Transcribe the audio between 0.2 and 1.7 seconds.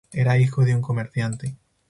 hijo de un comerciante.